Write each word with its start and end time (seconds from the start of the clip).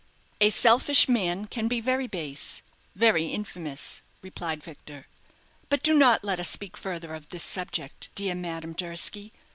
"A 0.39 0.49
selfish 0.49 1.07
man 1.07 1.45
can 1.45 1.67
be 1.67 1.79
very 1.79 2.07
base, 2.07 2.63
very 2.95 3.25
infamous," 3.27 4.01
replied 4.23 4.63
Victor. 4.63 5.05
"But 5.69 5.83
do 5.83 5.93
not 5.95 6.23
let 6.23 6.39
us 6.39 6.49
speak 6.49 6.75
further 6.75 7.13
of 7.13 7.29
this 7.29 7.43
subject, 7.43 8.09
dear 8.15 8.33
Madame 8.33 8.73
Durski. 8.73 9.31